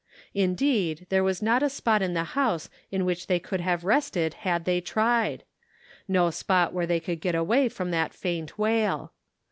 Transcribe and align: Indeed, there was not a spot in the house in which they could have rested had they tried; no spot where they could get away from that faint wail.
Indeed, 0.33 1.05
there 1.09 1.23
was 1.23 1.43
not 1.43 1.61
a 1.61 1.69
spot 1.69 2.01
in 2.01 2.15
the 2.15 2.23
house 2.33 2.71
in 2.89 3.05
which 3.05 3.27
they 3.27 3.37
could 3.37 3.61
have 3.61 3.83
rested 3.83 4.33
had 4.33 4.65
they 4.65 4.81
tried; 4.81 5.43
no 6.07 6.31
spot 6.31 6.73
where 6.73 6.87
they 6.87 6.99
could 6.99 7.21
get 7.21 7.35
away 7.35 7.69
from 7.69 7.91
that 7.91 8.11
faint 8.11 8.57
wail. 8.57 9.13